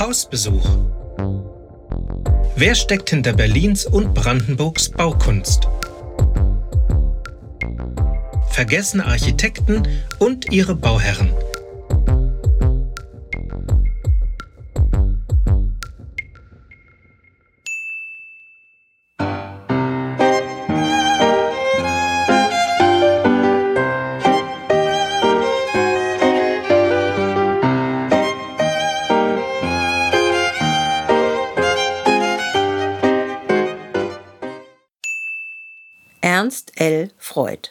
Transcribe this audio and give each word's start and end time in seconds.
Hausbesuch. 0.00 0.66
Wer 2.56 2.74
steckt 2.74 3.10
hinter 3.10 3.34
Berlins 3.34 3.84
und 3.84 4.14
Brandenburgs 4.14 4.88
Baukunst? 4.88 5.68
Vergessene 8.48 9.04
Architekten 9.04 9.86
und 10.18 10.50
ihre 10.50 10.74
Bauherren. 10.74 11.34
Ernst 36.50 36.72
L. 36.80 37.10
Freud. 37.16 37.68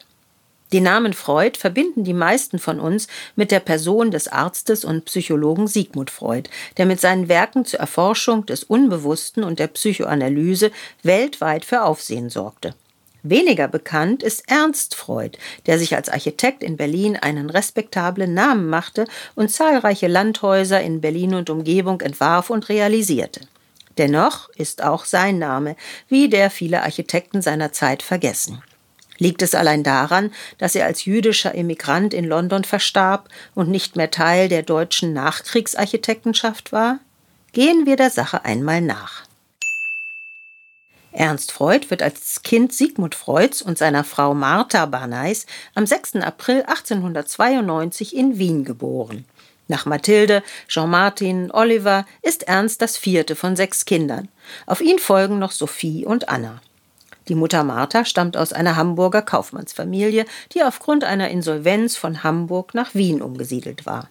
Den 0.72 0.84
Namen 0.84 1.12
Freud 1.12 1.58
verbinden 1.58 2.02
die 2.02 2.14
meisten 2.14 2.58
von 2.58 2.80
uns 2.80 3.08
mit 3.36 3.50
der 3.50 3.60
Person 3.60 4.10
des 4.10 4.26
Arztes 4.26 4.86
und 4.86 5.04
Psychologen 5.04 5.66
Sigmund 5.66 6.08
Freud, 6.08 6.48
der 6.78 6.86
mit 6.86 6.98
seinen 6.98 7.28
Werken 7.28 7.66
zur 7.66 7.78
Erforschung 7.78 8.46
des 8.46 8.64
Unbewussten 8.64 9.44
und 9.44 9.58
der 9.58 9.66
Psychoanalyse 9.66 10.70
weltweit 11.02 11.66
für 11.66 11.82
Aufsehen 11.82 12.30
sorgte. 12.30 12.74
Weniger 13.22 13.68
bekannt 13.68 14.22
ist 14.22 14.44
Ernst 14.50 14.94
Freud, 14.94 15.36
der 15.66 15.78
sich 15.78 15.94
als 15.94 16.08
Architekt 16.08 16.62
in 16.62 16.78
Berlin 16.78 17.18
einen 17.18 17.50
respektablen 17.50 18.32
Namen 18.32 18.70
machte 18.70 19.04
und 19.34 19.50
zahlreiche 19.50 20.08
Landhäuser 20.08 20.80
in 20.80 21.02
Berlin 21.02 21.34
und 21.34 21.50
Umgebung 21.50 22.00
entwarf 22.00 22.48
und 22.48 22.70
realisierte. 22.70 23.42
Dennoch 23.98 24.48
ist 24.56 24.82
auch 24.82 25.04
sein 25.04 25.38
Name, 25.38 25.76
wie 26.08 26.30
der 26.30 26.48
viele 26.48 26.82
Architekten 26.84 27.42
seiner 27.42 27.72
Zeit 27.72 28.02
vergessen. 28.02 28.62
Liegt 29.20 29.42
es 29.42 29.54
allein 29.54 29.84
daran, 29.84 30.32
dass 30.56 30.74
er 30.74 30.86
als 30.86 31.04
jüdischer 31.04 31.54
Emigrant 31.54 32.14
in 32.14 32.24
London 32.24 32.64
verstarb 32.64 33.28
und 33.54 33.68
nicht 33.68 33.94
mehr 33.94 34.10
Teil 34.10 34.48
der 34.48 34.62
deutschen 34.62 35.12
Nachkriegsarchitektenschaft 35.12 36.72
war? 36.72 36.98
Gehen 37.52 37.84
wir 37.84 37.96
der 37.96 38.08
Sache 38.08 38.46
einmal 38.46 38.80
nach. 38.80 39.24
Ernst 41.12 41.52
Freud 41.52 41.90
wird 41.90 42.02
als 42.02 42.42
Kind 42.42 42.72
Sigmund 42.72 43.14
Freuds 43.14 43.60
und 43.60 43.76
seiner 43.76 44.04
Frau 44.04 44.32
Martha 44.32 44.86
Barneis 44.86 45.44
am 45.74 45.84
6. 45.84 46.16
April 46.16 46.62
1892 46.62 48.16
in 48.16 48.38
Wien 48.38 48.64
geboren. 48.64 49.26
Nach 49.68 49.84
Mathilde, 49.84 50.42
Jean-Martin, 50.66 51.50
Oliver 51.50 52.06
ist 52.22 52.44
Ernst 52.44 52.80
das 52.80 52.96
vierte 52.96 53.36
von 53.36 53.54
sechs 53.54 53.84
Kindern. 53.84 54.28
Auf 54.66 54.80
ihn 54.80 54.98
folgen 54.98 55.38
noch 55.38 55.52
Sophie 55.52 56.06
und 56.06 56.28
Anna. 56.30 56.62
Die 57.30 57.36
Mutter 57.36 57.62
Martha 57.62 58.04
stammt 58.04 58.36
aus 58.36 58.52
einer 58.52 58.74
Hamburger 58.74 59.22
Kaufmannsfamilie, 59.22 60.24
die 60.52 60.64
aufgrund 60.64 61.04
einer 61.04 61.30
Insolvenz 61.30 61.96
von 61.96 62.24
Hamburg 62.24 62.74
nach 62.74 62.92
Wien 62.96 63.22
umgesiedelt 63.22 63.86
war. 63.86 64.08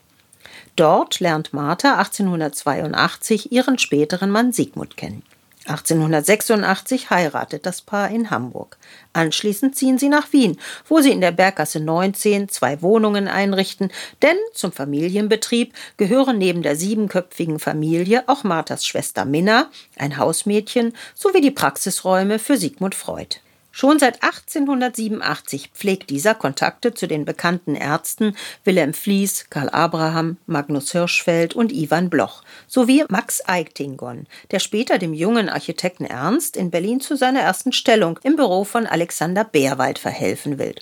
Dort 0.77 1.19
lernt 1.19 1.51
Martha 1.51 1.97
1882 1.97 3.51
ihren 3.51 3.77
späteren 3.77 4.31
Mann 4.31 4.53
Sigmund 4.53 4.95
kennen. 4.95 5.23
1886 5.65 7.09
heiratet 7.09 7.65
das 7.65 7.81
Paar 7.81 8.09
in 8.09 8.31
Hamburg. 8.31 8.77
Anschließend 9.13 9.75
ziehen 9.75 9.97
sie 9.97 10.09
nach 10.09 10.31
Wien, 10.31 10.57
wo 10.87 11.01
sie 11.01 11.11
in 11.11 11.21
der 11.21 11.31
Berggasse 11.31 11.79
19 11.79 12.49
zwei 12.49 12.81
Wohnungen 12.81 13.27
einrichten, 13.27 13.91
denn 14.21 14.37
zum 14.53 14.71
Familienbetrieb 14.71 15.73
gehören 15.97 16.37
neben 16.37 16.61
der 16.61 16.75
siebenköpfigen 16.75 17.59
Familie 17.59 18.23
auch 18.27 18.43
Marthas 18.43 18.85
Schwester 18.85 19.25
Minna, 19.25 19.69
ein 19.97 20.17
Hausmädchen, 20.17 20.93
sowie 21.13 21.41
die 21.41 21.51
Praxisräume 21.51 22.39
für 22.39 22.57
Sigmund 22.57 22.95
Freud. 22.95 23.39
Schon 23.79 23.97
seit 23.97 24.23
1887 24.23 25.69
pflegt 25.73 26.09
dieser 26.09 26.35
Kontakte 26.35 26.93
zu 26.93 27.07
den 27.07 27.23
bekannten 27.23 27.75
Ärzten 27.75 28.35
Wilhelm 28.65 28.93
Flies, 28.93 29.45
Karl 29.49 29.69
Abraham, 29.69 30.35
Magnus 30.47 30.91
Hirschfeld 30.91 31.53
und 31.53 31.71
Ivan 31.71 32.09
Bloch 32.09 32.43
sowie 32.67 33.05
Max 33.07 33.41
Eichtingon, 33.47 34.27
der 34.51 34.59
später 34.59 34.97
dem 34.97 35.13
jungen 35.13 35.47
Architekten 35.47 36.03
Ernst 36.03 36.57
in 36.57 36.71
Berlin 36.71 36.99
zu 36.99 37.15
seiner 37.15 37.39
ersten 37.39 37.71
Stellung 37.71 38.19
im 38.23 38.35
Büro 38.35 38.65
von 38.65 38.85
Alexander 38.85 39.45
Bärwald 39.45 39.97
verhelfen 39.97 40.59
will. 40.59 40.75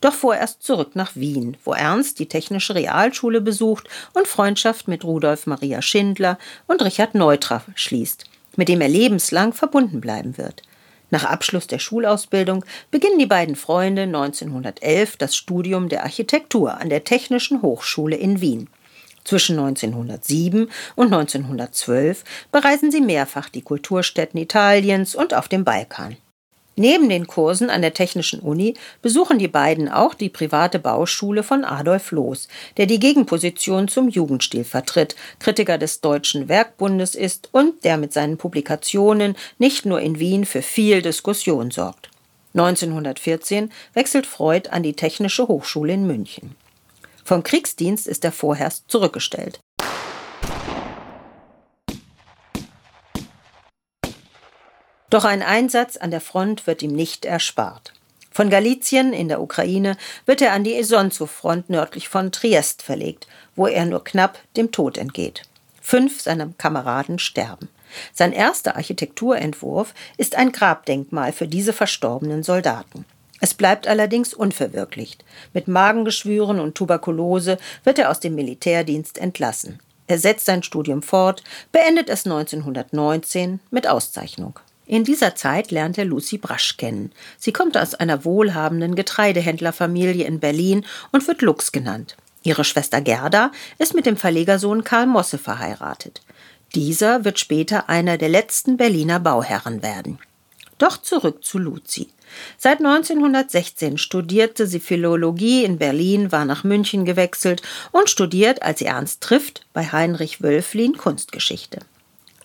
Doch 0.00 0.14
vorerst 0.14 0.62
zurück 0.62 0.94
nach 0.94 1.16
Wien, 1.16 1.56
wo 1.64 1.72
Ernst 1.72 2.20
die 2.20 2.28
Technische 2.28 2.76
Realschule 2.76 3.40
besucht 3.40 3.88
und 4.14 4.28
Freundschaft 4.28 4.86
mit 4.86 5.02
Rudolf 5.02 5.48
Maria 5.48 5.82
Schindler 5.82 6.38
und 6.68 6.84
Richard 6.84 7.16
Neutra 7.16 7.64
schließt, 7.74 8.26
mit 8.54 8.68
dem 8.68 8.80
er 8.80 8.88
lebenslang 8.88 9.52
verbunden 9.54 10.00
bleiben 10.00 10.38
wird. 10.38 10.62
Nach 11.10 11.24
Abschluss 11.24 11.66
der 11.66 11.78
Schulausbildung 11.78 12.64
beginnen 12.90 13.18
die 13.18 13.26
beiden 13.26 13.56
Freunde 13.56 14.02
1911 14.02 15.16
das 15.16 15.34
Studium 15.36 15.88
der 15.88 16.04
Architektur 16.04 16.78
an 16.78 16.90
der 16.90 17.04
Technischen 17.04 17.62
Hochschule 17.62 18.16
in 18.16 18.40
Wien. 18.40 18.68
Zwischen 19.24 19.58
1907 19.58 20.70
und 20.96 21.12
1912 21.12 22.24
bereisen 22.50 22.90
sie 22.90 23.00
mehrfach 23.00 23.48
die 23.48 23.62
Kulturstätten 23.62 24.40
Italiens 24.40 25.14
und 25.14 25.34
auf 25.34 25.48
dem 25.48 25.64
Balkan. 25.64 26.16
Neben 26.78 27.08
den 27.08 27.26
Kursen 27.26 27.70
an 27.70 27.82
der 27.82 27.92
Technischen 27.92 28.38
Uni 28.38 28.74
besuchen 29.02 29.40
die 29.40 29.48
beiden 29.48 29.88
auch 29.88 30.14
die 30.14 30.28
private 30.28 30.78
Bauschule 30.78 31.42
von 31.42 31.64
Adolf 31.64 32.12
Loos, 32.12 32.46
der 32.76 32.86
die 32.86 33.00
Gegenposition 33.00 33.88
zum 33.88 34.08
Jugendstil 34.08 34.62
vertritt, 34.62 35.16
Kritiker 35.40 35.76
des 35.76 36.00
Deutschen 36.00 36.48
Werkbundes 36.48 37.16
ist 37.16 37.48
und 37.50 37.82
der 37.82 37.96
mit 37.96 38.12
seinen 38.12 38.36
Publikationen 38.36 39.34
nicht 39.58 39.86
nur 39.86 40.00
in 40.00 40.20
Wien 40.20 40.44
für 40.44 40.62
viel 40.62 41.02
Diskussion 41.02 41.72
sorgt. 41.72 42.10
1914 42.54 43.72
wechselt 43.94 44.26
Freud 44.26 44.70
an 44.70 44.84
die 44.84 44.94
Technische 44.94 45.48
Hochschule 45.48 45.94
in 45.94 46.06
München. 46.06 46.54
Vom 47.24 47.42
Kriegsdienst 47.42 48.06
ist 48.06 48.24
er 48.24 48.30
vorerst 48.30 48.84
zurückgestellt. 48.86 49.58
Doch 55.10 55.24
ein 55.24 55.42
Einsatz 55.42 55.96
an 55.96 56.10
der 56.10 56.20
Front 56.20 56.66
wird 56.66 56.82
ihm 56.82 56.92
nicht 56.92 57.24
erspart. 57.24 57.92
Von 58.30 58.50
Galizien 58.50 59.12
in 59.12 59.28
der 59.28 59.40
Ukraine 59.40 59.96
wird 60.26 60.42
er 60.42 60.52
an 60.52 60.64
die 60.64 60.76
Isonzo-Front 60.78 61.70
nördlich 61.70 62.08
von 62.08 62.30
Triest 62.30 62.82
verlegt, 62.82 63.26
wo 63.56 63.66
er 63.66 63.86
nur 63.86 64.04
knapp 64.04 64.38
dem 64.56 64.70
Tod 64.70 64.98
entgeht. 64.98 65.42
Fünf 65.80 66.20
seiner 66.20 66.48
Kameraden 66.58 67.18
sterben. 67.18 67.68
Sein 68.12 68.32
erster 68.32 68.76
Architekturentwurf 68.76 69.94
ist 70.18 70.36
ein 70.36 70.52
Grabdenkmal 70.52 71.32
für 71.32 71.48
diese 71.48 71.72
verstorbenen 71.72 72.42
Soldaten. 72.42 73.06
Es 73.40 73.54
bleibt 73.54 73.88
allerdings 73.88 74.34
unverwirklicht. 74.34 75.24
Mit 75.54 75.68
Magengeschwüren 75.68 76.60
und 76.60 76.74
Tuberkulose 76.74 77.56
wird 77.84 77.98
er 77.98 78.10
aus 78.10 78.20
dem 78.20 78.34
Militärdienst 78.34 79.16
entlassen. 79.16 79.78
Er 80.06 80.18
setzt 80.18 80.46
sein 80.46 80.62
Studium 80.62 81.02
fort, 81.02 81.42
beendet 81.72 82.08
es 82.08 82.24
1919 82.24 83.60
mit 83.70 83.88
Auszeichnung. 83.88 84.58
In 84.88 85.04
dieser 85.04 85.34
Zeit 85.34 85.70
lernt 85.70 85.98
er 85.98 86.06
Lucy 86.06 86.38
Brasch 86.38 86.78
kennen. 86.78 87.12
Sie 87.36 87.52
kommt 87.52 87.76
aus 87.76 87.94
einer 87.94 88.24
wohlhabenden 88.24 88.94
Getreidehändlerfamilie 88.94 90.24
in 90.24 90.40
Berlin 90.40 90.84
und 91.12 91.28
wird 91.28 91.42
Lux 91.42 91.72
genannt. 91.72 92.16
Ihre 92.42 92.64
Schwester 92.64 93.02
Gerda 93.02 93.52
ist 93.76 93.94
mit 93.94 94.06
dem 94.06 94.16
Verlegersohn 94.16 94.84
Karl 94.84 95.06
Mosse 95.06 95.36
verheiratet. 95.36 96.22
Dieser 96.74 97.26
wird 97.26 97.38
später 97.38 97.90
einer 97.90 98.16
der 98.16 98.30
letzten 98.30 98.78
Berliner 98.78 99.20
Bauherren 99.20 99.82
werden. 99.82 100.18
Doch 100.78 100.96
zurück 100.96 101.44
zu 101.44 101.58
Lucy. 101.58 102.08
Seit 102.56 102.78
1916 102.78 103.98
studierte 103.98 104.66
sie 104.66 104.80
Philologie 104.80 105.64
in 105.64 105.76
Berlin, 105.76 106.32
war 106.32 106.46
nach 106.46 106.64
München 106.64 107.04
gewechselt 107.04 107.60
und 107.92 108.08
studiert, 108.08 108.62
als 108.62 108.78
sie 108.78 108.86
Ernst 108.86 109.20
trifft, 109.20 109.66
bei 109.74 109.84
Heinrich 109.84 110.40
Wölflin 110.42 110.96
Kunstgeschichte. 110.96 111.80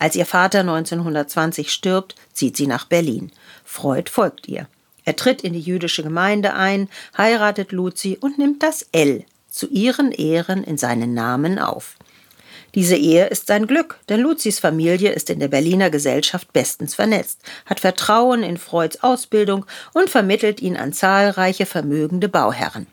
Als 0.04 0.18
ihr 0.18 0.26
Vater 0.26 0.60
1920 0.60 1.72
stirbt, 1.72 2.16
zieht 2.34 2.58
sie 2.58 2.68
nach 2.68 2.84
Berlin. 2.84 3.32
Freud 3.64 4.12
folgt 4.12 4.50
ihr. 4.50 4.68
Er 5.06 5.16
tritt 5.16 5.44
in 5.44 5.54
die 5.54 5.62
jüdische 5.62 6.04
Gemeinde 6.04 6.56
ein, 6.56 6.90
heiratet 7.18 7.72
Luzi 7.72 8.18
und 8.20 8.38
nimmt 8.38 8.64
das 8.64 8.86
L 8.92 9.24
zu 9.50 9.70
ihren 9.70 10.12
Ehren 10.12 10.66
in 10.66 10.78
seinen 10.78 11.14
Namen 11.14 11.58
auf. 11.58 11.96
Diese 12.76 12.98
Ehe 12.98 13.28
ist 13.28 13.48
sein 13.48 13.66
Glück, 13.66 13.98
denn 14.10 14.20
Luzis 14.20 14.60
Familie 14.60 15.14
ist 15.14 15.30
in 15.30 15.40
der 15.40 15.48
Berliner 15.48 15.90
Gesellschaft 15.90 16.52
bestens 16.52 16.96
vernetzt, 16.96 17.40
hat 17.66 17.80
Vertrauen 17.80 18.44
in 18.44 18.58
Freuds 18.58 19.04
Ausbildung 19.04 19.66
und 19.94 20.10
vermittelt 20.10 20.62
ihn 20.62 20.76
an 20.76 20.92
zahlreiche 20.92 21.66
vermögende 21.66 22.28
Bauherren. 22.28 22.88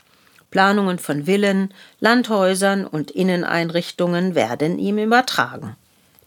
Planungen 0.52 1.00
von 1.00 1.24
Villen, 1.24 1.74
Landhäusern 1.98 2.86
und 2.86 3.10
Inneneinrichtungen 3.10 4.36
werden 4.36 4.78
ihm 4.78 4.98
übertragen. 4.98 5.74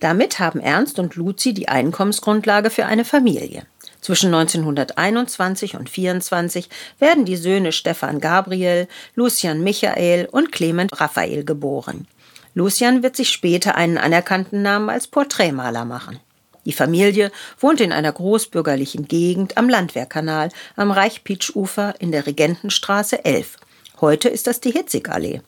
Damit 0.04 0.38
haben 0.40 0.60
Ernst 0.60 1.00
und 1.00 1.16
Luzi 1.16 1.54
die 1.54 1.70
Einkommensgrundlage 1.70 2.70
für 2.70 2.86
eine 2.86 3.06
Familie. 3.06 3.66
Zwischen 4.02 4.34
1921 4.36 5.76
und 5.76 5.88
1924 5.88 6.68
werden 7.00 7.24
die 7.24 7.38
Söhne 7.38 7.72
Stefan 7.72 8.20
Gabriel, 8.20 8.90
Lucian 9.16 9.64
Michael 9.64 10.28
und 10.30 10.52
Clement 10.52 11.00
Raphael 11.00 11.46
geboren. 11.46 12.06
Lucian 12.54 13.02
wird 13.02 13.16
sich 13.16 13.30
später 13.30 13.76
einen 13.76 13.98
anerkannten 13.98 14.62
Namen 14.62 14.90
als 14.90 15.08
Porträtmaler 15.08 15.86
machen. 15.86 16.20
Die 16.66 16.74
Familie 16.74 17.32
wohnt 17.58 17.80
in 17.80 17.94
einer 17.94 18.12
großbürgerlichen 18.12 19.08
Gegend 19.08 19.58
am 19.58 19.70
Landwehrkanal 19.70 20.50
am 20.76 20.92
Reichpitsch-Ufer 20.92 21.96
in 22.00 22.12
der 22.12 22.28
Regentenstraße 22.28 23.24
11. 23.24 23.56
Heute 24.02 24.28
ist 24.28 24.48
das 24.48 24.60
die 24.60 24.72
Hitzigallee. 24.72 25.40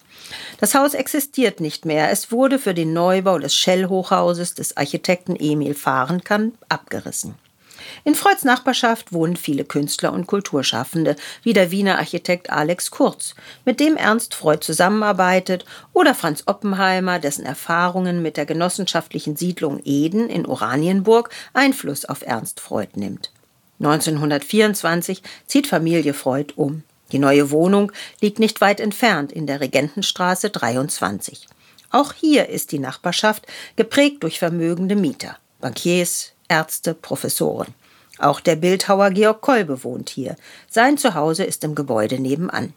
Das 0.59 0.75
Haus 0.75 0.93
existiert 0.93 1.59
nicht 1.59 1.85
mehr. 1.85 2.11
Es 2.11 2.31
wurde 2.31 2.59
für 2.59 2.73
den 2.73 2.93
Neubau 2.93 3.39
des 3.39 3.55
Shell-Hochhauses 3.55 4.55
des 4.55 4.77
Architekten 4.77 5.35
Emil 5.35 5.73
Fahrenkamp 5.73 6.55
abgerissen. 6.69 7.35
In 8.03 8.15
Freuds 8.15 8.43
Nachbarschaft 8.43 9.13
wohnen 9.13 9.35
viele 9.35 9.65
Künstler 9.65 10.13
und 10.13 10.27
Kulturschaffende, 10.27 11.15
wie 11.43 11.53
der 11.53 11.71
Wiener 11.71 11.97
Architekt 11.97 12.49
Alex 12.49 12.91
Kurz, 12.91 13.35
mit 13.63 13.79
dem 13.79 13.97
Ernst 13.97 14.33
Freud 14.33 14.59
zusammenarbeitet, 14.61 15.65
oder 15.93 16.15
Franz 16.15 16.43
Oppenheimer, 16.45 17.19
dessen 17.19 17.45
Erfahrungen 17.45 18.21
mit 18.21 18.37
der 18.37 18.45
genossenschaftlichen 18.45 19.35
Siedlung 19.35 19.81
Eden 19.83 20.29
in 20.29 20.45
Oranienburg 20.45 21.29
Einfluss 21.53 22.05
auf 22.05 22.21
Ernst 22.25 22.59
Freud 22.59 22.89
nimmt. 22.95 23.31
1924 23.79 25.21
zieht 25.47 25.67
Familie 25.67 26.13
Freud 26.13 26.53
um. 26.55 26.83
Die 27.11 27.19
neue 27.19 27.51
Wohnung 27.51 27.91
liegt 28.21 28.39
nicht 28.39 28.61
weit 28.61 28.79
entfernt 28.79 29.31
in 29.31 29.47
der 29.47 29.61
Regentenstraße 29.61 30.49
23. 30.49 31.47
Auch 31.91 32.13
hier 32.13 32.49
ist 32.49 32.71
die 32.71 32.79
Nachbarschaft 32.79 33.45
geprägt 33.75 34.23
durch 34.23 34.39
vermögende 34.39 34.95
Mieter, 34.95 35.37
Bankiers, 35.61 36.33
Ärzte, 36.47 36.93
Professoren. 36.93 37.73
Auch 38.17 38.39
der 38.39 38.55
Bildhauer 38.55 39.11
Georg 39.11 39.41
Kolbe 39.41 39.83
wohnt 39.83 40.09
hier. 40.09 40.35
Sein 40.69 40.97
Zuhause 40.97 41.43
ist 41.43 41.63
im 41.63 41.75
Gebäude 41.75 42.19
nebenan. 42.19 42.73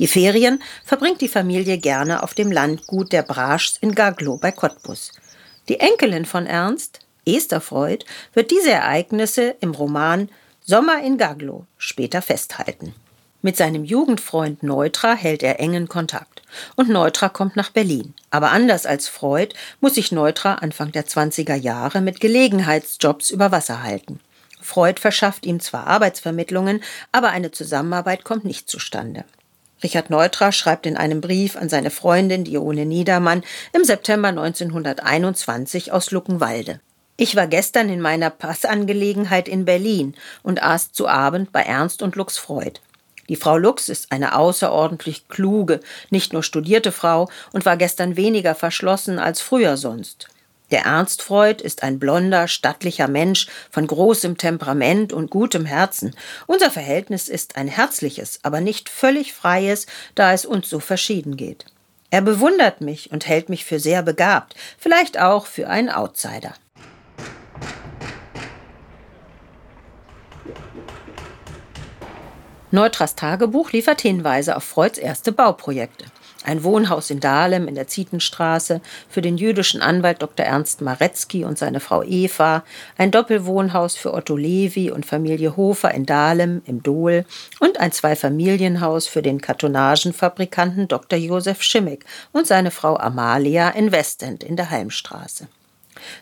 Die 0.00 0.06
Ferien 0.06 0.62
verbringt 0.82 1.20
die 1.20 1.28
Familie 1.28 1.76
gerne 1.76 2.22
auf 2.22 2.32
dem 2.32 2.50
Landgut 2.50 3.12
der 3.12 3.22
Braschs 3.22 3.76
in 3.82 3.94
Gaglow 3.94 4.38
bei 4.38 4.50
Cottbus. 4.50 5.12
Die 5.68 5.78
Enkelin 5.78 6.24
von 6.24 6.46
Ernst, 6.46 7.00
Esther 7.26 7.60
Freud, 7.60 8.06
wird 8.32 8.50
diese 8.50 8.70
Ereignisse 8.70 9.56
im 9.60 9.72
Roman 9.72 10.30
Sommer 10.64 11.02
in 11.04 11.18
Gaglow 11.18 11.66
später 11.76 12.22
festhalten. 12.22 12.94
Mit 13.42 13.58
seinem 13.58 13.84
Jugendfreund 13.84 14.62
Neutra 14.62 15.12
hält 15.12 15.42
er 15.42 15.60
engen 15.60 15.86
Kontakt. 15.86 16.40
Und 16.76 16.88
Neutra 16.88 17.28
kommt 17.28 17.56
nach 17.56 17.68
Berlin. 17.68 18.14
Aber 18.30 18.52
anders 18.52 18.86
als 18.86 19.06
Freud 19.06 19.54
muss 19.82 19.96
sich 19.96 20.12
Neutra 20.12 20.54
Anfang 20.54 20.92
der 20.92 21.06
20er 21.06 21.56
Jahre 21.56 22.00
mit 22.00 22.20
Gelegenheitsjobs 22.20 23.30
über 23.30 23.52
Wasser 23.52 23.82
halten. 23.82 24.18
Freud 24.62 24.98
verschafft 24.98 25.44
ihm 25.44 25.60
zwar 25.60 25.86
Arbeitsvermittlungen, 25.86 26.82
aber 27.12 27.28
eine 27.32 27.50
Zusammenarbeit 27.50 28.24
kommt 28.24 28.46
nicht 28.46 28.70
zustande. 28.70 29.26
Richard 29.82 30.10
Neutra 30.10 30.52
schreibt 30.52 30.86
in 30.86 30.96
einem 30.96 31.20
Brief 31.20 31.56
an 31.56 31.68
seine 31.68 31.90
Freundin 31.90 32.44
Dione 32.44 32.84
Niedermann 32.84 33.42
im 33.72 33.84
September 33.84 34.28
1921 34.28 35.92
aus 35.92 36.10
Luckenwalde. 36.10 36.80
Ich 37.16 37.36
war 37.36 37.46
gestern 37.46 37.88
in 37.88 38.00
meiner 38.00 38.30
Passangelegenheit 38.30 39.48
in 39.48 39.64
Berlin 39.64 40.14
und 40.42 40.62
aß 40.62 40.92
zu 40.92 41.06
Abend 41.06 41.52
bei 41.52 41.62
Ernst 41.62 42.02
und 42.02 42.16
Lux 42.16 42.38
Freud. 42.38 42.80
Die 43.28 43.36
Frau 43.36 43.56
Lux 43.56 43.88
ist 43.88 44.10
eine 44.10 44.34
außerordentlich 44.36 45.28
kluge, 45.28 45.80
nicht 46.10 46.32
nur 46.32 46.42
studierte 46.42 46.92
Frau 46.92 47.28
und 47.52 47.64
war 47.64 47.76
gestern 47.76 48.16
weniger 48.16 48.54
verschlossen 48.54 49.18
als 49.18 49.40
früher 49.40 49.76
sonst. 49.76 50.28
Der 50.70 50.82
Ernst 50.82 51.22
Freud 51.22 51.64
ist 51.64 51.82
ein 51.82 51.98
blonder, 51.98 52.46
stattlicher 52.46 53.08
Mensch 53.08 53.48
von 53.70 53.86
großem 53.86 54.38
Temperament 54.38 55.12
und 55.12 55.30
gutem 55.30 55.66
Herzen. 55.66 56.14
Unser 56.46 56.70
Verhältnis 56.70 57.28
ist 57.28 57.56
ein 57.56 57.66
herzliches, 57.66 58.38
aber 58.44 58.60
nicht 58.60 58.88
völlig 58.88 59.32
freies, 59.32 59.86
da 60.14 60.32
es 60.32 60.46
uns 60.46 60.70
so 60.70 60.78
verschieden 60.78 61.36
geht. 61.36 61.64
Er 62.10 62.22
bewundert 62.22 62.80
mich 62.80 63.10
und 63.10 63.26
hält 63.26 63.48
mich 63.48 63.64
für 63.64 63.80
sehr 63.80 64.02
begabt, 64.02 64.54
vielleicht 64.78 65.18
auch 65.20 65.46
für 65.46 65.68
einen 65.68 65.90
Outsider. 65.90 66.54
Neutras 72.72 73.16
Tagebuch 73.16 73.72
liefert 73.72 74.00
Hinweise 74.00 74.56
auf 74.56 74.62
Freuds 74.62 74.98
erste 74.98 75.32
Bauprojekte 75.32 76.04
ein 76.44 76.64
Wohnhaus 76.64 77.10
in 77.10 77.20
Dahlem 77.20 77.68
in 77.68 77.74
der 77.74 77.86
Zietenstraße 77.86 78.80
für 79.08 79.20
den 79.20 79.36
jüdischen 79.36 79.82
Anwalt 79.82 80.22
Dr. 80.22 80.46
Ernst 80.46 80.80
Maretzky 80.80 81.44
und 81.44 81.58
seine 81.58 81.80
Frau 81.80 82.02
Eva, 82.02 82.64
ein 82.96 83.10
Doppelwohnhaus 83.10 83.96
für 83.96 84.14
Otto 84.14 84.36
Levi 84.36 84.90
und 84.90 85.06
Familie 85.06 85.56
Hofer 85.56 85.92
in 85.92 86.06
Dahlem 86.06 86.62
im 86.66 86.82
Dohl 86.82 87.24
und 87.58 87.78
ein 87.78 87.92
Zweifamilienhaus 87.92 89.06
für 89.06 89.22
den 89.22 89.40
Kartonagenfabrikanten 89.40 90.88
Dr. 90.88 91.18
Josef 91.18 91.62
Schimmick 91.62 92.04
und 92.32 92.46
seine 92.46 92.70
Frau 92.70 92.96
Amalia 92.96 93.70
in 93.70 93.92
Westend 93.92 94.42
in 94.42 94.56
der 94.56 94.70
Heimstraße. 94.70 95.48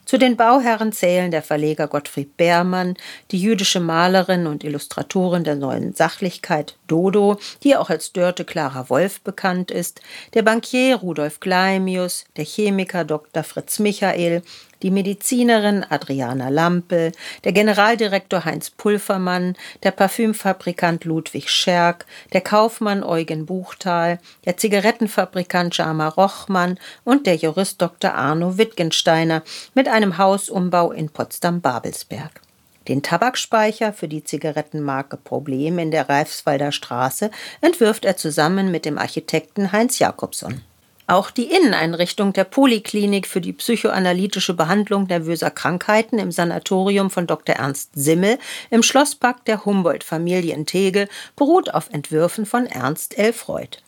Zu 0.04 0.18
den 0.18 0.36
Bauherren 0.36 0.92
zählen 0.92 1.30
der 1.30 1.42
Verleger 1.42 1.86
Gottfried 1.86 2.36
Beermann, 2.36 2.96
die 3.30 3.40
jüdische 3.40 3.80
Malerin 3.80 4.46
und 4.46 4.64
Illustratorin 4.64 5.44
der 5.44 5.54
neuen 5.54 5.94
Sachlichkeit 5.94 6.77
Dodo, 6.88 7.38
die 7.62 7.76
auch 7.76 7.90
als 7.90 8.12
Dörte 8.12 8.44
Clara 8.44 8.90
Wolf 8.90 9.20
bekannt 9.20 9.70
ist, 9.70 10.00
der 10.34 10.42
Bankier 10.42 10.96
Rudolf 10.96 11.38
Gleimius, 11.38 12.24
der 12.36 12.44
Chemiker 12.44 13.04
Dr. 13.04 13.44
Fritz 13.44 13.78
Michael, 13.78 14.42
die 14.82 14.90
Medizinerin 14.90 15.84
Adriana 15.88 16.48
Lampel, 16.48 17.12
der 17.44 17.52
Generaldirektor 17.52 18.44
Heinz 18.44 18.70
Pulvermann, 18.70 19.56
der 19.82 19.90
Parfümfabrikant 19.90 21.04
Ludwig 21.04 21.50
Scherk, 21.50 22.06
der 22.32 22.40
Kaufmann 22.40 23.02
Eugen 23.02 23.46
Buchtal, 23.46 24.18
der 24.44 24.56
Zigarettenfabrikant 24.56 25.76
Jama 25.76 26.08
Rochmann 26.08 26.78
und 27.04 27.26
der 27.26 27.36
Jurist 27.36 27.82
Dr. 27.82 28.14
Arno 28.14 28.58
Wittgensteiner 28.58 29.42
mit 29.74 29.88
einem 29.88 30.18
Hausumbau 30.18 30.92
in 30.92 31.10
Potsdam-Babelsberg. 31.10 32.40
Den 32.88 33.02
Tabakspeicher 33.02 33.92
für 33.92 34.08
die 34.08 34.24
Zigarettenmarke 34.24 35.18
Problem 35.18 35.78
in 35.78 35.90
der 35.90 36.08
Reifswalder 36.08 36.72
Straße 36.72 37.30
entwirft 37.60 38.04
er 38.04 38.16
zusammen 38.16 38.70
mit 38.70 38.84
dem 38.84 38.96
Architekten 38.96 39.72
Heinz 39.72 39.98
Jakobson. 39.98 40.62
Auch 41.06 41.30
die 41.30 41.50
Inneneinrichtung 41.50 42.34
der 42.34 42.44
Poliklinik 42.44 43.26
für 43.26 43.40
die 43.40 43.54
psychoanalytische 43.54 44.52
Behandlung 44.52 45.04
nervöser 45.04 45.50
Krankheiten 45.50 46.18
im 46.18 46.30
Sanatorium 46.30 47.10
von 47.10 47.26
Dr. 47.26 47.56
Ernst 47.56 47.92
Simmel 47.94 48.38
im 48.70 48.82
Schlosspark 48.82 49.44
der 49.46 49.64
Humboldt-Familie 49.64 50.54
in 50.54 50.66
Tegel 50.66 51.08
beruht 51.34 51.72
auf 51.72 51.88
Entwürfen 51.90 52.44
von 52.44 52.66
Ernst 52.66 53.16
L. 53.18 53.32
Freud. 53.32 53.78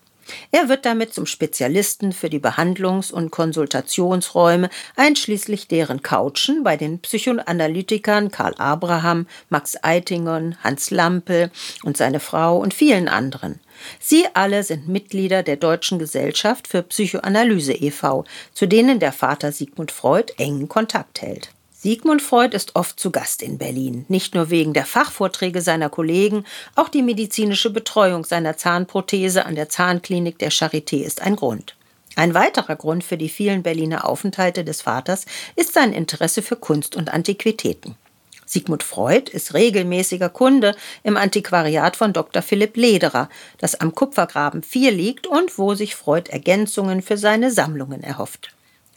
Er 0.51 0.69
wird 0.69 0.85
damit 0.85 1.15
zum 1.15 1.27
Spezialisten 1.27 2.13
für 2.13 2.31
die 2.31 2.39
Behandlungs- 2.39 3.13
und 3.13 3.31
Konsultationsräume, 3.31 4.71
einschließlich 4.97 5.69
deren 5.69 6.03
Couchen 6.03 6.63
bei 6.63 6.77
den 6.77 6.99
Psychoanalytikern 7.01 8.31
Karl 8.31 8.55
Abraham, 8.59 9.27
Max 9.49 9.77
Eitingon, 9.83 10.57
Hans 10.63 10.91
Lampel 10.91 11.51
und 11.85 11.97
seine 11.97 12.21
Frau 12.21 12.59
und 12.59 12.75
vielen 12.75 13.09
anderen. 13.09 13.61
Sie 13.99 14.27
alle 14.35 14.63
sind 14.63 14.89
Mitglieder 14.89 15.43
der 15.43 15.57
Deutschen 15.57 15.99
Gesellschaft 15.99 16.69
für 16.69 16.83
Psychoanalyse 16.83 17.73
e.V., 17.73 18.25
zu 18.53 18.67
denen 18.67 19.01
der 19.01 19.13
Vater 19.13 19.53
Sigmund 19.53 19.91
Freud 19.91 20.33
engen 20.37 20.69
Kontakt 20.69 21.23
hält. 21.23 21.51
Sigmund 21.83 22.21
Freud 22.21 22.55
ist 22.55 22.77
oft 22.77 23.01
zu 23.01 23.11
Gast 23.11 23.41
in 23.41 23.57
Berlin, 23.57 24.05
nicht 24.09 24.35
nur 24.35 24.51
wegen 24.51 24.75
der 24.75 24.85
Fachvorträge 24.85 25.63
seiner 25.63 25.89
Kollegen, 25.89 26.45
auch 26.75 26.91
die 26.91 27.01
medizinische 27.01 27.71
Betreuung 27.71 28.27
seiner 28.27 28.59
Zahnprothese 28.59 29.47
an 29.47 29.55
der 29.55 29.71
Zahnklinik 29.71 30.39
der 30.39 30.53
Charité 30.53 31.03
ist 31.03 31.23
ein 31.23 31.37
Grund. 31.37 31.77
Ein 32.17 32.35
weiterer 32.35 32.77
Grund 32.77 33.03
für 33.03 33.17
die 33.17 33.31
vielen 33.31 33.63
Berliner 33.63 34.07
Aufenthalte 34.07 34.63
des 34.63 34.83
Vaters 34.83 35.25
ist 35.57 35.73
sein 35.73 35.95
Interesse 35.95 36.43
für 36.43 36.57
Kunst 36.57 36.97
und 36.97 37.15
Antiquitäten. 37.15 37.95
Sigmund 38.45 38.83
Freud 38.83 39.31
ist 39.33 39.55
regelmäßiger 39.55 40.29
Kunde 40.29 40.77
im 41.03 41.17
Antiquariat 41.17 41.97
von 41.97 42.13
Dr. 42.13 42.43
Philipp 42.43 42.77
Lederer, 42.77 43.31
das 43.57 43.75
am 43.75 43.95
Kupfergraben 43.95 44.63
4 44.63 44.91
liegt 44.91 45.27
und 45.27 45.57
wo 45.57 45.75
sich 45.75 45.95
Freud 45.95 46.31
Ergänzungen 46.31 47.01
für 47.01 47.17
seine 47.17 47.51
Sammlungen 47.51 48.03
erhofft. 48.03 48.51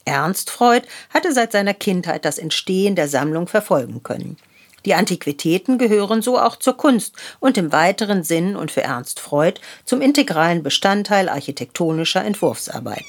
Ernst 0.06 0.50
Freud 0.50 0.88
hatte 1.10 1.34
seit 1.34 1.52
seiner 1.52 1.74
Kindheit 1.74 2.26
das 2.26 2.38
Entstehen 2.38 2.96
der 2.96 3.08
Sammlung 3.08 3.48
verfolgen 3.48 4.04
können. 4.04 4.38
Die 4.86 4.96
Antiquitäten 4.96 5.78
gehören 5.78 6.22
so 6.22 6.38
auch 6.38 6.58
zur 6.58 6.76
Kunst 6.76 7.16
und 7.40 7.58
im 7.58 7.72
weiteren 7.72 8.24
Sinn 8.24 8.56
und 8.56 8.70
für 8.70 8.84
Ernst 8.84 9.20
Freud 9.20 9.62
zum 9.86 10.02
integralen 10.02 10.62
Bestandteil 10.62 11.30
architektonischer 11.30 12.24
Entwurfsarbeit. 12.24 13.06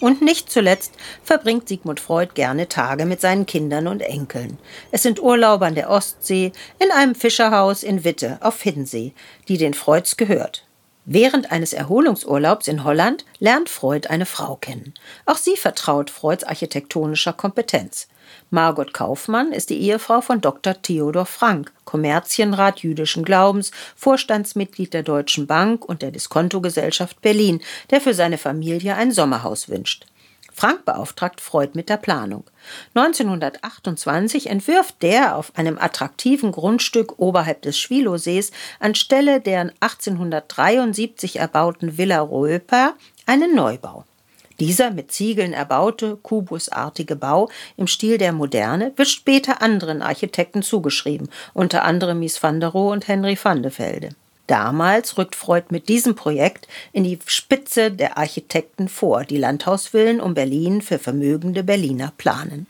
Und 0.00 0.20
nicht 0.20 0.50
zuletzt 0.50 0.94
verbringt 1.22 1.68
Sigmund 1.68 2.00
Freud 2.00 2.32
gerne 2.34 2.68
Tage 2.68 3.04
mit 3.04 3.20
seinen 3.20 3.46
Kindern 3.46 3.86
und 3.86 4.00
Enkeln. 4.00 4.58
Es 4.90 5.02
sind 5.02 5.22
Urlauber 5.22 5.66
an 5.66 5.76
der 5.76 5.90
Ostsee, 5.90 6.50
in 6.80 6.90
einem 6.90 7.14
Fischerhaus 7.14 7.84
in 7.84 8.02
Witte 8.02 8.38
auf 8.40 8.60
Hiddensee, 8.62 9.12
die 9.46 9.58
den 9.58 9.74
Freuds 9.74 10.16
gehört. 10.16 10.64
Während 11.04 11.50
eines 11.50 11.72
Erholungsurlaubs 11.72 12.68
in 12.68 12.84
Holland 12.84 13.24
lernt 13.40 13.68
Freud 13.68 14.08
eine 14.08 14.26
Frau 14.26 14.56
kennen. 14.56 14.94
Auch 15.26 15.36
sie 15.36 15.56
vertraut 15.56 16.10
Freuds 16.10 16.44
architektonischer 16.44 17.32
Kompetenz. 17.32 18.06
Margot 18.50 18.94
Kaufmann 18.94 19.52
ist 19.52 19.70
die 19.70 19.80
Ehefrau 19.80 20.20
von 20.20 20.40
Dr. 20.40 20.80
Theodor 20.80 21.26
Frank, 21.26 21.72
Kommerzienrat 21.84 22.80
jüdischen 22.80 23.24
Glaubens, 23.24 23.72
Vorstandsmitglied 23.96 24.94
der 24.94 25.02
Deutschen 25.02 25.46
Bank 25.46 25.84
und 25.84 26.02
der 26.02 26.12
Diskontogesellschaft 26.12 27.20
Berlin, 27.20 27.60
der 27.90 28.00
für 28.00 28.14
seine 28.14 28.38
Familie 28.38 28.94
ein 28.94 29.10
Sommerhaus 29.10 29.68
wünscht. 29.68 30.06
Frank 30.52 30.84
beauftragt 30.84 31.40
Freud 31.40 31.72
mit 31.74 31.88
der 31.88 31.96
Planung. 31.96 32.44
1928 32.94 34.48
entwirft 34.48 35.02
der 35.02 35.36
auf 35.36 35.52
einem 35.56 35.78
attraktiven 35.78 36.52
Grundstück 36.52 37.18
oberhalb 37.18 37.62
des 37.62 37.78
Schwilowsees 37.78 38.52
anstelle 38.78 39.40
der 39.40 39.72
1873 39.80 41.38
erbauten 41.38 41.96
Villa 41.98 42.20
Röper 42.20 42.94
einen 43.26 43.54
Neubau. 43.54 44.04
Dieser 44.60 44.90
mit 44.90 45.10
Ziegeln 45.10 45.52
erbaute, 45.52 46.16
kubusartige 46.22 47.16
Bau 47.16 47.48
im 47.76 47.86
Stil 47.86 48.18
der 48.18 48.32
Moderne 48.32 48.92
wird 48.96 49.08
später 49.08 49.62
anderen 49.62 50.02
Architekten 50.02 50.62
zugeschrieben, 50.62 51.28
unter 51.54 51.84
anderem 51.84 52.20
Mies 52.20 52.40
van 52.42 52.60
der 52.60 52.68
Rohe 52.68 52.92
und 52.92 53.08
Henry 53.08 53.36
van 53.42 53.62
de 53.62 53.72
Velde. 53.76 54.10
Damals 54.46 55.18
rückt 55.18 55.36
Freud 55.36 55.66
mit 55.70 55.88
diesem 55.88 56.14
Projekt 56.14 56.66
in 56.92 57.04
die 57.04 57.18
Spitze 57.26 57.90
der 57.90 58.18
Architekten 58.18 58.88
vor, 58.88 59.24
die 59.24 59.38
Landhausvillen 59.38 60.20
um 60.20 60.34
Berlin 60.34 60.82
für 60.82 60.98
vermögende 60.98 61.62
Berliner 61.62 62.12
planen. 62.16 62.66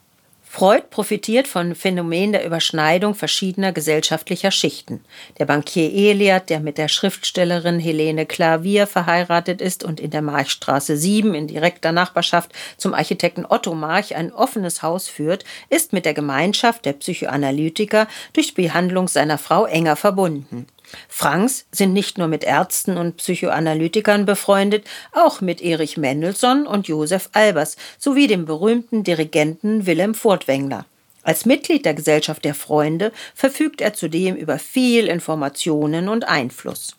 Freud 0.54 0.84
profitiert 0.90 1.48
von 1.48 1.74
Phänomen 1.74 2.32
der 2.32 2.44
Überschneidung 2.44 3.14
verschiedener 3.14 3.72
gesellschaftlicher 3.72 4.50
Schichten. 4.50 5.02
Der 5.38 5.46
Bankier 5.46 5.90
Eliot, 5.90 6.50
der 6.50 6.60
mit 6.60 6.76
der 6.76 6.88
Schriftstellerin 6.88 7.80
Helene 7.80 8.26
Klavier 8.26 8.86
verheiratet 8.86 9.62
ist 9.62 9.82
und 9.82 9.98
in 9.98 10.10
der 10.10 10.20
Marchstraße 10.20 10.98
7 10.98 11.32
in 11.32 11.46
direkter 11.46 11.90
Nachbarschaft 11.90 12.52
zum 12.76 12.92
Architekten 12.92 13.46
Otto 13.48 13.74
March 13.74 14.14
ein 14.14 14.30
offenes 14.30 14.82
Haus 14.82 15.08
führt, 15.08 15.46
ist 15.70 15.94
mit 15.94 16.04
der 16.04 16.12
Gemeinschaft 16.12 16.84
der 16.84 16.92
Psychoanalytiker 16.92 18.06
durch 18.34 18.52
Behandlung 18.52 19.08
seiner 19.08 19.38
Frau 19.38 19.64
enger 19.64 19.96
verbunden. 19.96 20.66
Franks 21.08 21.66
sind 21.72 21.92
nicht 21.92 22.18
nur 22.18 22.28
mit 22.28 22.44
Ärzten 22.44 22.96
und 22.96 23.16
Psychoanalytikern 23.18 24.26
befreundet, 24.26 24.86
auch 25.12 25.40
mit 25.40 25.60
Erich 25.60 25.96
Mendelssohn 25.96 26.66
und 26.66 26.88
Josef 26.88 27.30
Albers 27.32 27.76
sowie 27.98 28.26
dem 28.26 28.44
berühmten 28.44 29.04
Dirigenten 29.04 29.86
Wilhelm 29.86 30.14
Furtwängler. 30.14 30.84
Als 31.22 31.46
Mitglied 31.46 31.84
der 31.84 31.94
Gesellschaft 31.94 32.44
der 32.44 32.54
Freunde 32.54 33.12
verfügt 33.34 33.80
er 33.80 33.94
zudem 33.94 34.34
über 34.34 34.58
viel 34.58 35.06
Informationen 35.06 36.08
und 36.08 36.28
Einfluss. 36.28 36.96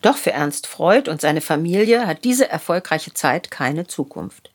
Doch 0.00 0.16
für 0.16 0.32
Ernst 0.32 0.66
Freud 0.66 1.10
und 1.10 1.20
seine 1.20 1.40
Familie 1.40 2.06
hat 2.06 2.24
diese 2.24 2.48
erfolgreiche 2.48 3.14
Zeit 3.14 3.50
keine 3.50 3.86
Zukunft. 3.86 4.50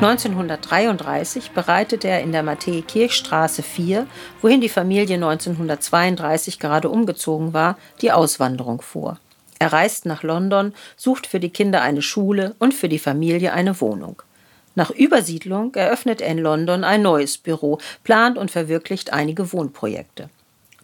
1933 0.00 1.50
bereitet 1.50 2.06
er 2.06 2.22
in 2.22 2.32
der 2.32 2.42
Matthäi-Kirchstraße 2.42 3.62
4, 3.62 4.06
wohin 4.40 4.62
die 4.62 4.70
Familie 4.70 5.16
1932 5.16 6.58
gerade 6.58 6.88
umgezogen 6.88 7.52
war, 7.52 7.76
die 8.00 8.10
Auswanderung 8.10 8.80
vor. 8.80 9.18
Er 9.58 9.74
reist 9.74 10.06
nach 10.06 10.22
London, 10.22 10.72
sucht 10.96 11.26
für 11.26 11.38
die 11.38 11.50
Kinder 11.50 11.82
eine 11.82 12.00
Schule 12.00 12.54
und 12.58 12.72
für 12.72 12.88
die 12.88 12.98
Familie 12.98 13.52
eine 13.52 13.78
Wohnung. 13.82 14.22
Nach 14.74 14.90
Übersiedlung 14.90 15.74
eröffnet 15.74 16.22
er 16.22 16.28
in 16.28 16.38
London 16.38 16.82
ein 16.82 17.02
neues 17.02 17.36
Büro, 17.36 17.76
plant 18.02 18.38
und 18.38 18.50
verwirklicht 18.50 19.12
einige 19.12 19.52
Wohnprojekte. 19.52 20.30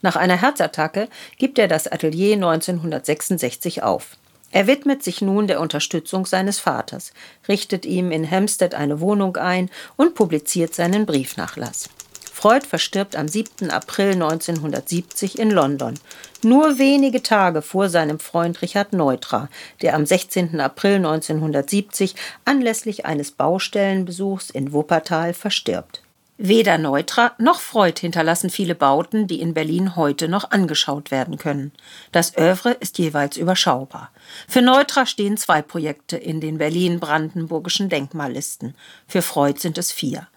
Nach 0.03 0.17
einer 0.17 0.39
Herzattacke 0.43 1.09
gibt 1.39 1.59
er 1.59 1.69
das 1.69 1.91
Atelier 1.91 2.35
1966 2.35 3.83
auf. 3.83 4.19
Er 4.51 4.67
widmet 4.67 5.03
sich 5.03 5.21
nun 5.21 5.47
der 5.47 5.61
Unterstützung 5.61 6.25
seines 6.25 6.59
Vaters, 6.59 7.13
richtet 7.49 7.85
ihm 7.85 8.11
in 8.11 8.31
Hampstead 8.31 8.75
eine 8.75 9.01
Wohnung 9.01 9.37
ein 9.37 9.71
und 9.97 10.15
publiziert 10.15 10.75
seinen 10.75 11.05
Briefnachlass. 11.05 11.89
Freud 12.33 12.67
verstirbt 12.67 13.17
am 13.17 13.29
7. 13.29 13.71
April 13.71 14.13
1970 14.13 15.39
in 15.39 15.51
London, 15.51 15.95
nur 16.43 16.79
wenige 16.79 17.23
Tage 17.23 17.63
vor 17.63 17.89
seinem 17.89 18.19
Freund 18.19 18.61
Richard 18.61 18.93
Neutra, 18.93 19.49
der 19.81 19.95
am 19.95 20.05
16. 20.05 20.61
April 20.61 20.97
1970 20.97 22.15
anlässlich 22.45 23.07
eines 23.07 23.31
Baustellenbesuchs 23.31 24.51
in 24.51 24.73
Wuppertal 24.73 25.33
verstirbt. 25.33 26.03
Weder 26.39 26.77
Neutra 26.77 27.33
noch 27.39 27.61
Freud 27.61 27.99
hinterlassen 27.99 28.51
viele 28.51 28.75
Bauten, 28.75 29.27
die 29.27 29.41
in 29.41 29.55
Berlin 29.55 29.97
heute 29.97 30.29
noch 30.29 30.51
angeschaut 30.51 31.11
werden 31.11 31.39
können. 31.39 31.73
Das 32.13 32.37
Övre 32.37 32.73
ist 32.73 32.99
jeweils 32.99 33.39
überschaubar. 33.39 34.11
Für 34.47 34.61
Neutra 34.61 35.07
stehen 35.07 35.39
zwei 35.39 35.63
Projekte 35.63 36.19
in 36.19 36.43
den 36.43 36.59
Berlin-Brandenburgischen 36.59 37.89
Denkmallisten. 37.89 38.75
Für 39.09 39.23
Freud 39.23 39.61
sind 39.61 39.79
es 39.79 39.93
vier. 39.93 40.29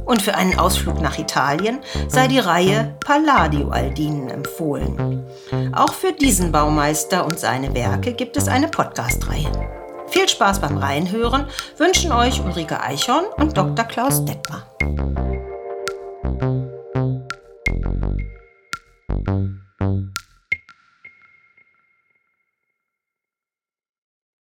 Und 0.06 0.22
für 0.22 0.34
einen 0.34 0.58
Ausflug 0.58 1.02
nach 1.02 1.18
Italien 1.18 1.80
sei 2.08 2.28
die 2.28 2.38
Reihe 2.38 2.96
Palladio 3.00 3.68
Aldinen 3.68 4.30
empfohlen. 4.30 5.26
Auch 5.74 5.92
für 5.92 6.12
diesen 6.12 6.50
Baumeister 6.50 7.26
und 7.26 7.38
seine 7.38 7.74
Werke 7.74 8.14
gibt 8.14 8.38
es 8.38 8.48
eine 8.48 8.68
Podcast-Reihe. 8.68 9.77
Viel 10.10 10.28
Spaß 10.28 10.60
beim 10.60 10.78
Reinhören 10.78 11.46
wünschen 11.76 12.12
euch 12.12 12.40
Ulrike 12.40 12.80
Eichhorn 12.80 13.26
und 13.36 13.56
Dr. 13.56 13.84
Klaus 13.84 14.24
Detmer. 14.24 14.66